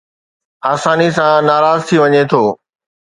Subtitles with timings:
[0.71, 2.43] آساني سان ناراض ٿي وڃي ٿو